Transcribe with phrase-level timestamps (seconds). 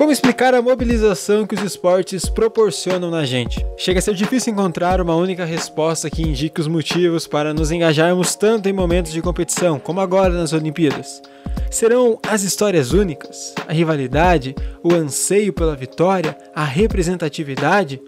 [0.00, 3.62] Como explicar a mobilização que os esportes proporcionam na gente?
[3.76, 8.34] Chega a ser difícil encontrar uma única resposta que indique os motivos para nos engajarmos
[8.34, 11.20] tanto em momentos de competição, como agora nas Olimpíadas.
[11.70, 18.00] Serão as histórias únicas, a rivalidade, o anseio pela vitória, a representatividade?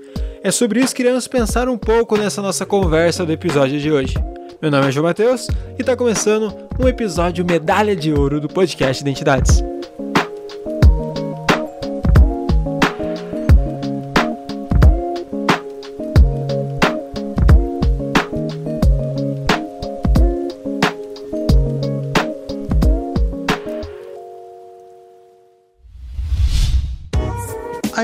[0.43, 4.15] É sobre isso que iremos pensar um pouco nessa nossa conversa do episódio de hoje.
[4.63, 5.47] Meu nome é João Matheus
[5.79, 9.72] e está começando um episódio Medalha de Ouro do podcast Identidades.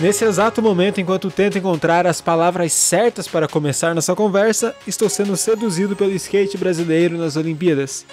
[0.00, 5.36] Nesse exato momento, enquanto tento encontrar as palavras certas para começar nossa conversa, estou sendo
[5.36, 8.06] seduzido pelo skate brasileiro nas Olimpíadas.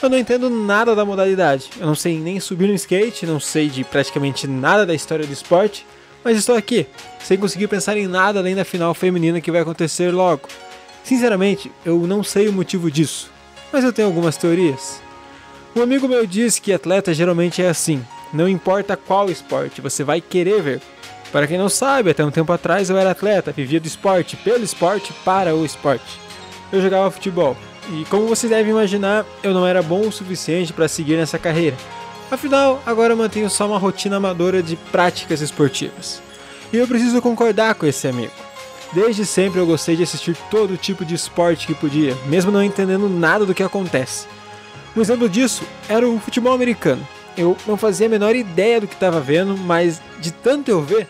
[0.00, 3.68] Eu não entendo nada da modalidade, eu não sei nem subir no skate, não sei
[3.68, 5.84] de praticamente nada da história do esporte,
[6.22, 6.86] mas estou aqui,
[7.18, 10.48] sem conseguir pensar em nada além da final feminina que vai acontecer logo.
[11.02, 13.28] Sinceramente, eu não sei o motivo disso,
[13.72, 15.00] mas eu tenho algumas teorias.
[15.74, 18.00] Um amigo meu diz que atleta geralmente é assim,
[18.32, 20.82] não importa qual esporte, você vai querer ver.
[21.32, 24.62] Para quem não sabe, até um tempo atrás eu era atleta, vivia do esporte, pelo
[24.62, 26.20] esporte, para o esporte.
[26.70, 27.56] Eu jogava futebol,
[27.90, 31.76] e como vocês devem imaginar, eu não era bom o suficiente para seguir nessa carreira.
[32.30, 36.22] Afinal, agora eu mantenho só uma rotina amadora de práticas esportivas.
[36.72, 38.32] E eu preciso concordar com esse amigo.
[38.92, 43.08] Desde sempre eu gostei de assistir todo tipo de esporte que podia, mesmo não entendendo
[43.08, 44.26] nada do que acontece.
[44.94, 47.06] Um exemplo disso era o futebol americano.
[47.36, 51.08] Eu não fazia a menor ideia do que estava vendo, mas de tanto eu ver,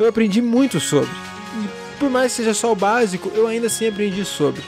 [0.00, 1.10] eu aprendi muito sobre.
[1.10, 4.62] E por mais que seja só o básico, eu ainda assim aprendi sobre.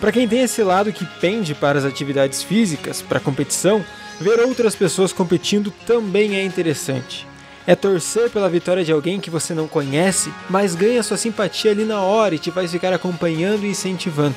[0.00, 3.82] Para quem tem esse lado que pende para as atividades físicas, para a competição,
[4.20, 7.26] ver outras pessoas competindo também é interessante.
[7.66, 11.84] É torcer pela vitória de alguém que você não conhece, mas ganha sua simpatia ali
[11.84, 14.36] na hora e te faz ficar acompanhando e incentivando.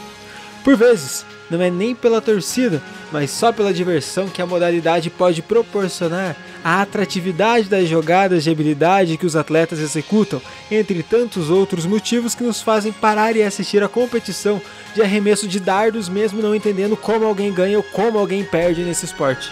[0.64, 2.82] Por vezes, não é nem pela torcida,
[3.12, 9.18] mas só pela diversão que a modalidade pode proporcionar, a atratividade das jogadas de habilidade
[9.18, 13.88] que os atletas executam, entre tantos outros motivos que nos fazem parar e assistir a
[13.88, 14.62] competição
[14.94, 19.06] de arremesso de dardos, mesmo não entendendo como alguém ganha ou como alguém perde nesse
[19.06, 19.50] esporte.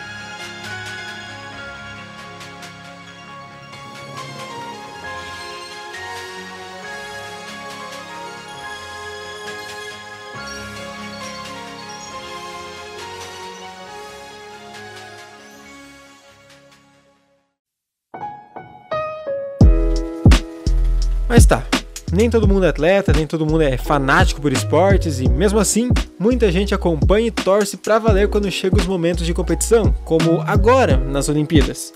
[22.11, 25.89] Nem todo mundo é atleta, nem todo mundo é fanático por esportes e mesmo assim,
[26.17, 30.97] muita gente acompanha e torce para valer quando chegam os momentos de competição, como agora
[30.97, 31.93] nas Olimpíadas.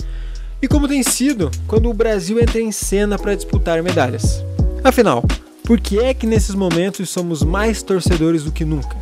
[0.61, 4.43] E como tem sido quando o Brasil entra em cena para disputar medalhas.
[4.83, 5.23] Afinal,
[5.63, 8.95] por que é que nesses momentos somos mais torcedores do que nunca?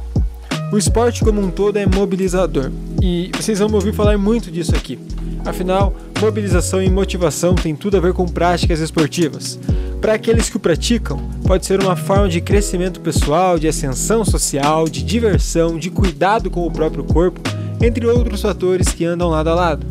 [0.72, 2.72] O esporte como um todo é mobilizador,
[3.02, 5.00] e vocês vão me ouvir falar muito disso aqui.
[5.44, 9.58] Afinal, mobilização e motivação têm tudo a ver com práticas esportivas.
[10.02, 14.88] Para aqueles que o praticam, pode ser uma forma de crescimento pessoal, de ascensão social,
[14.88, 17.42] de diversão, de cuidado com o próprio corpo,
[17.82, 19.86] entre outros fatores que andam lado a lado.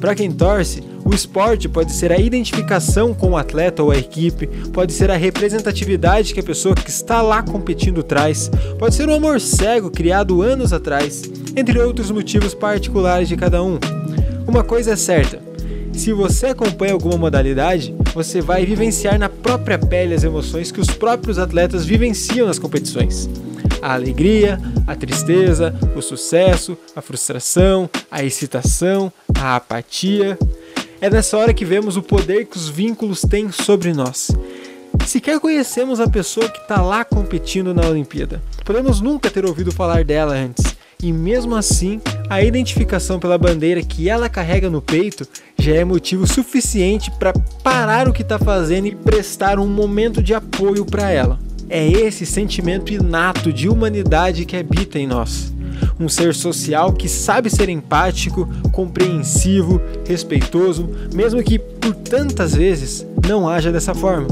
[0.00, 4.48] Para quem torce, o esporte pode ser a identificação com o atleta ou a equipe,
[4.72, 9.14] pode ser a representatividade que a pessoa que está lá competindo traz, pode ser o
[9.14, 11.22] amor cego criado anos atrás,
[11.56, 13.78] entre outros motivos particulares de cada um.
[14.46, 15.51] Uma coisa é certa:
[15.92, 20.88] se você acompanha alguma modalidade, você vai vivenciar na própria pele as emoções que os
[20.88, 23.28] próprios atletas vivenciam nas competições.
[23.80, 30.38] A alegria, a tristeza, o sucesso, a frustração, a excitação, a apatia.
[31.00, 34.30] É nessa hora que vemos o poder que os vínculos têm sobre nós.
[35.06, 38.40] Sequer conhecemos a pessoa que está lá competindo na Olimpíada.
[38.64, 42.00] Podemos nunca ter ouvido falar dela antes e mesmo assim,
[42.32, 48.08] a identificação pela bandeira que ela carrega no peito já é motivo suficiente para parar
[48.08, 51.38] o que está fazendo e prestar um momento de apoio para ela.
[51.68, 55.52] É esse sentimento inato de humanidade que habita em nós.
[56.00, 63.46] um ser social que sabe ser empático, compreensivo, respeitoso, mesmo que por tantas vezes não
[63.46, 64.28] haja dessa forma.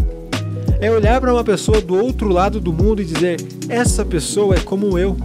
[0.81, 3.37] É olhar para uma pessoa do outro lado do mundo e dizer:
[3.69, 5.19] essa pessoa é como eu.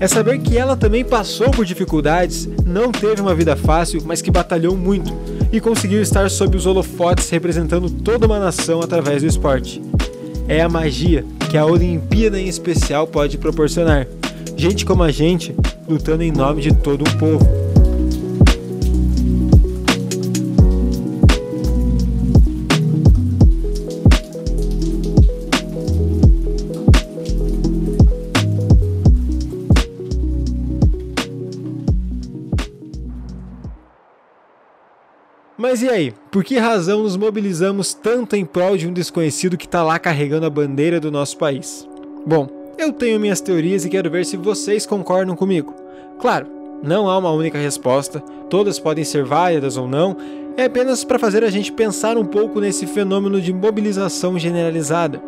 [0.00, 4.30] É saber que ela também passou por dificuldades, não teve uma vida fácil, mas que
[4.30, 5.12] batalhou muito
[5.52, 9.80] e conseguiu estar sob os holofotes representando toda uma nação através do esporte.
[10.48, 14.06] É a magia que a Olimpíada em especial pode proporcionar.
[14.56, 15.54] Gente como a gente
[15.88, 17.46] lutando em nome de todo um povo.
[35.64, 36.12] Mas e aí?
[36.30, 40.44] Por que razão nos mobilizamos tanto em prol de um desconhecido que está lá carregando
[40.44, 41.88] a bandeira do nosso país?
[42.26, 42.46] Bom,
[42.76, 45.74] eu tenho minhas teorias e quero ver se vocês concordam comigo.
[46.20, 46.48] Claro,
[46.82, 48.20] não há uma única resposta,
[48.50, 50.14] todas podem ser válidas ou não,
[50.54, 55.22] é apenas para fazer a gente pensar um pouco nesse fenômeno de mobilização generalizada.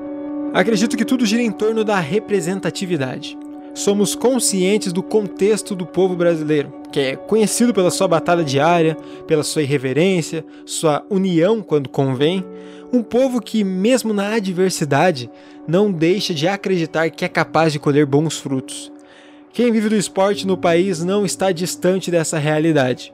[0.52, 3.38] Acredito que tudo gira em torno da representatividade
[3.76, 8.96] somos conscientes do contexto do povo brasileiro, que é conhecido pela sua batalha diária,
[9.26, 12.42] pela sua irreverência, sua união quando convém,
[12.90, 15.30] um povo que, mesmo na adversidade,
[15.68, 18.90] não deixa de acreditar que é capaz de colher bons frutos.
[19.52, 23.12] Quem vive do esporte no país não está distante dessa realidade.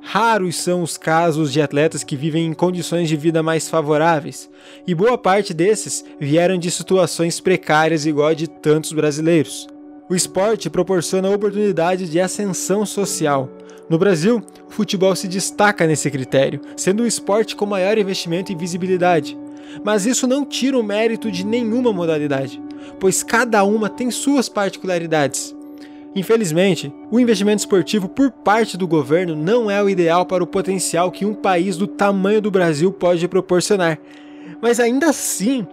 [0.00, 4.48] Raros são os casos de atletas que vivem em condições de vida mais favoráveis,
[4.86, 9.73] e boa parte desses vieram de situações precárias igual a de tantos brasileiros.
[10.08, 13.48] O esporte proporciona oportunidades de ascensão social.
[13.88, 18.54] No Brasil, o futebol se destaca nesse critério, sendo o esporte com maior investimento e
[18.54, 19.38] visibilidade.
[19.82, 22.62] Mas isso não tira o mérito de nenhuma modalidade,
[23.00, 25.56] pois cada uma tem suas particularidades.
[26.14, 31.10] Infelizmente, o investimento esportivo por parte do governo não é o ideal para o potencial
[31.10, 33.98] que um país do tamanho do Brasil pode proporcionar.
[34.60, 35.66] Mas ainda assim,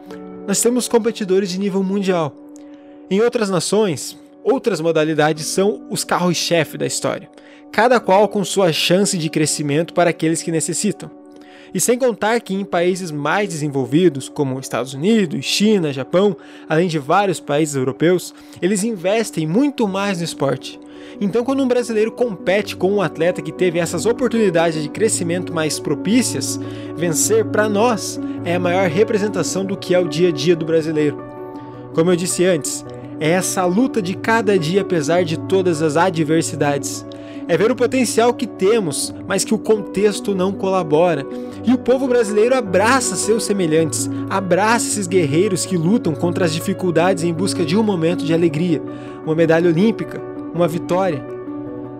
[0.48, 2.34] nós temos competidores de nível mundial.
[3.10, 7.30] Em outras nações, Outras modalidades são os carros-chefe da história,
[7.72, 11.12] cada qual com sua chance de crescimento para aqueles que necessitam.
[11.74, 16.36] E sem contar que em países mais desenvolvidos, como Estados Unidos, China, Japão,
[16.68, 20.80] além de vários países europeus, eles investem muito mais no esporte.
[21.20, 25.80] Então, quando um brasileiro compete com um atleta que teve essas oportunidades de crescimento mais
[25.80, 26.60] propícias,
[26.96, 30.66] vencer para nós é a maior representação do que é o dia a dia do
[30.66, 31.24] brasileiro.
[31.94, 32.84] Como eu disse antes,
[33.22, 37.06] é essa luta de cada dia apesar de todas as adversidades.
[37.48, 41.24] É ver o potencial que temos, mas que o contexto não colabora.
[41.64, 47.24] E o povo brasileiro abraça seus semelhantes, abraça esses guerreiros que lutam contra as dificuldades
[47.24, 48.82] em busca de um momento de alegria,
[49.24, 50.20] uma medalha olímpica,
[50.56, 51.24] uma vitória.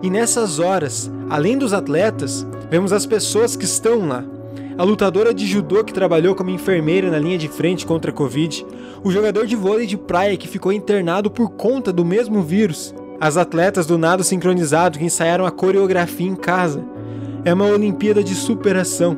[0.02, 4.24] E nessas horas, além dos atletas, vemos as pessoas que estão lá,
[4.76, 8.66] a lutadora de judô que trabalhou como enfermeira na linha de frente contra a Covid,
[9.04, 13.36] o jogador de vôlei de praia que ficou internado por conta do mesmo vírus, as
[13.36, 16.84] atletas do nado sincronizado que ensaiaram a coreografia em casa.
[17.44, 19.16] É uma Olimpíada de superação.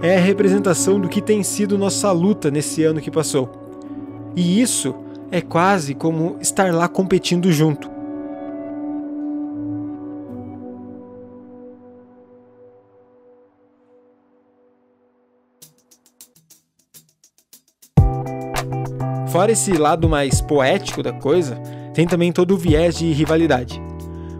[0.00, 3.50] É a representação do que tem sido nossa luta nesse ano que passou.
[4.36, 4.94] E isso
[5.30, 7.89] é quase como estar lá competindo junto.
[19.40, 21.54] Fora esse lado mais poético da coisa,
[21.94, 23.80] tem também todo o viés de rivalidade.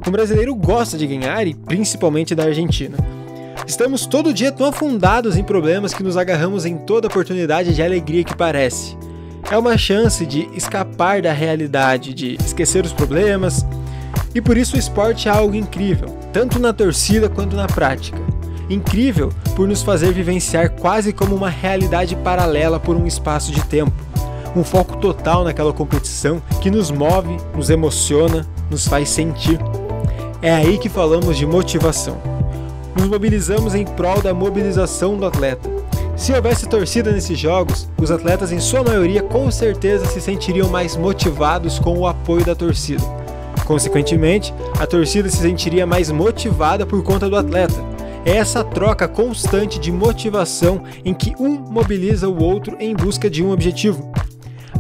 [0.07, 2.99] O brasileiro gosta de ganhar e principalmente da Argentina.
[3.67, 8.23] Estamos todo dia tão afundados em problemas que nos agarramos em toda oportunidade de alegria
[8.23, 8.95] que parece.
[9.51, 13.65] É uma chance de escapar da realidade, de esquecer os problemas,
[14.35, 18.21] e por isso o esporte é algo incrível, tanto na torcida quanto na prática.
[18.69, 24.10] Incrível por nos fazer vivenciar quase como uma realidade paralela por um espaço de tempo
[24.55, 29.59] um foco total naquela competição que nos move, nos emociona, nos faz sentir.
[30.43, 32.17] É aí que falamos de motivação.
[32.97, 35.69] Nos mobilizamos em prol da mobilização do atleta.
[36.17, 40.97] Se houvesse torcida nesses jogos, os atletas, em sua maioria, com certeza se sentiriam mais
[40.97, 43.03] motivados com o apoio da torcida.
[43.65, 47.75] Consequentemente, a torcida se sentiria mais motivada por conta do atleta.
[48.25, 53.43] É essa troca constante de motivação em que um mobiliza o outro em busca de
[53.43, 54.13] um objetivo.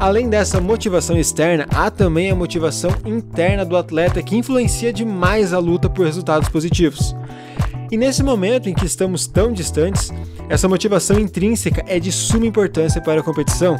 [0.00, 5.58] Além dessa motivação externa, há também a motivação interna do atleta que influencia demais a
[5.58, 7.14] luta por resultados positivos.
[7.92, 10.10] E nesse momento em que estamos tão distantes,
[10.48, 13.76] essa motivação intrínseca é de suma importância para a competição,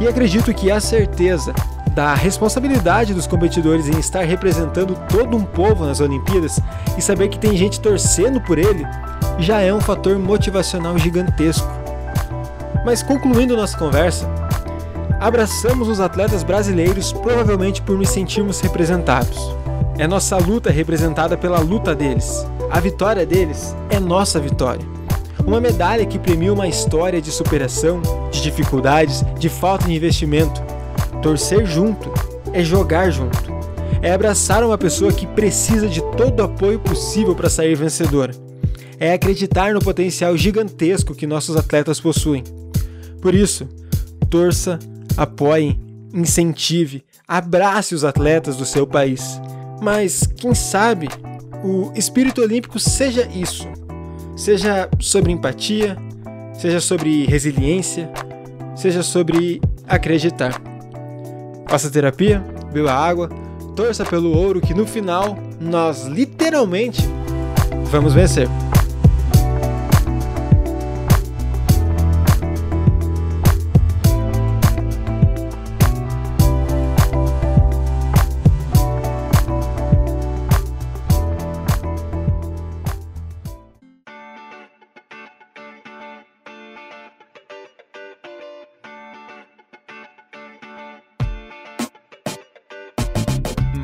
[0.00, 1.52] e acredito que a certeza
[1.92, 6.60] da responsabilidade dos competidores em estar representando todo um povo nas Olimpíadas
[6.96, 8.86] e saber que tem gente torcendo por ele
[9.40, 11.66] já é um fator motivacional gigantesco.
[12.84, 14.43] Mas concluindo nossa conversa,
[15.20, 19.38] abraçamos os atletas brasileiros provavelmente por nos sentirmos representados.
[19.96, 22.44] É nossa luta representada pela luta deles.
[22.70, 24.84] A vitória deles é nossa vitória.
[25.46, 30.60] Uma medalha que premia uma história de superação, de dificuldades, de falta de investimento.
[31.22, 32.10] Torcer junto
[32.52, 33.38] é jogar junto.
[34.02, 38.34] É abraçar uma pessoa que precisa de todo o apoio possível para sair vencedora.
[38.98, 42.42] É acreditar no potencial gigantesco que nossos atletas possuem.
[43.20, 43.68] Por isso,
[44.28, 44.78] torça,
[45.16, 45.78] apoie,
[46.12, 49.40] incentive, abrace os atletas do seu país.
[49.80, 51.08] Mas, quem sabe,
[51.62, 53.66] o espírito olímpico seja isso
[54.36, 55.96] Seja sobre empatia,
[56.54, 58.10] seja sobre resiliência,
[58.74, 60.60] seja sobre acreditar.
[61.68, 63.28] Faça terapia, beba água,
[63.76, 67.02] torça pelo ouro que no final nós literalmente
[67.90, 68.48] vamos vencer.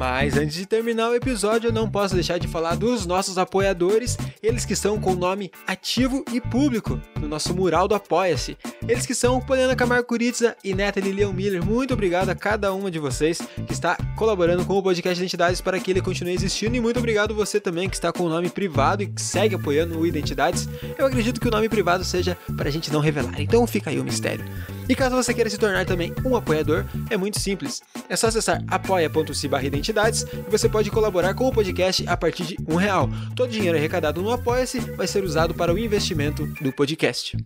[0.01, 4.17] Mas antes de terminar o episódio, eu não posso deixar de falar dos nossos apoiadores,
[4.43, 8.57] eles que estão com o nome ativo e público no nosso mural do Apoia-se.
[8.89, 11.63] Eles que são Poliana Camargo Curitza e Neta Lilian Miller.
[11.63, 15.79] Muito obrigado a cada uma de vocês que está colaborando com o podcast Identidades para
[15.79, 16.75] que ele continue existindo.
[16.75, 19.99] E muito obrigado você também que está com o nome privado e que segue apoiando
[19.99, 20.67] o Identidades.
[20.97, 24.01] Eu acredito que o nome privado seja para a gente não revelar, então fica aí
[24.01, 24.47] o mistério.
[24.91, 27.81] E caso você queira se tornar também um apoiador, é muito simples.
[28.09, 32.57] É só acessar apoia.se identidades e você pode colaborar com o podcast a partir de
[32.69, 33.09] um real.
[33.37, 37.37] Todo dinheiro arrecadado no Apoia-se vai ser usado para o investimento do podcast.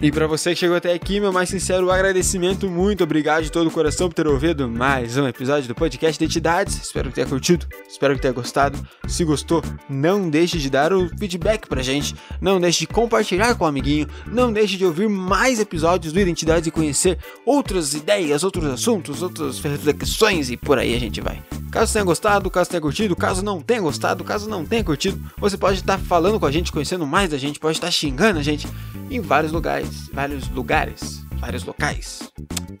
[0.00, 3.66] E para você que chegou até aqui, meu mais sincero agradecimento, muito obrigado de todo
[3.66, 6.80] o coração por ter ouvido mais um episódio do podcast Identidades.
[6.80, 8.78] Espero que tenha curtido, espero que tenha gostado.
[9.08, 13.64] Se gostou, não deixe de dar o feedback pra gente, não deixe de compartilhar com
[13.64, 18.44] o um amiguinho, não deixe de ouvir mais episódios do Identidades e conhecer outras ideias,
[18.44, 21.42] outros assuntos, outras reflexões e por aí a gente vai.
[21.70, 25.56] Caso tenha gostado, caso tenha curtido, caso não tenha gostado, caso não tenha curtido, você
[25.56, 28.66] pode estar falando com a gente, conhecendo mais da gente, pode estar xingando a gente
[29.10, 32.32] em vários lugares, vários lugares, vários locais.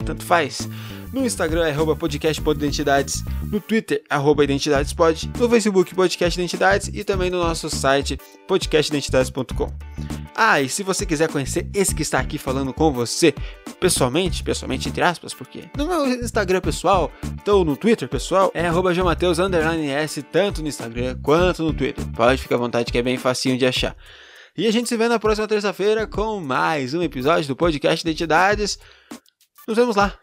[0.04, 0.68] Tanto faz.
[1.12, 7.30] No Instagram é arroba podcast.identidades, no Twitter arroba identidadespod, no Facebook podcast identidades e também
[7.30, 9.72] no nosso site podcastidentidades.com.
[10.40, 13.34] Ah, e se você quiser conhecer esse que está aqui falando com você
[13.80, 18.92] pessoalmente, pessoalmente entre aspas, porque no meu Instagram pessoal, então no Twitter pessoal, é arroba
[20.30, 22.04] tanto no Instagram quanto no Twitter.
[22.14, 23.96] Pode ficar à vontade que é bem facinho de achar.
[24.58, 28.76] E a gente se vê na próxima terça-feira com mais um episódio do podcast Identidades.
[29.68, 30.18] Nos vemos lá.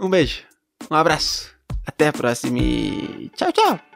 [0.00, 0.44] Um beijo,
[0.88, 1.52] um abraço,
[1.84, 3.89] até a próxima e tchau, tchau!